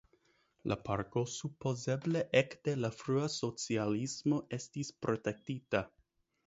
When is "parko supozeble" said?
0.87-2.23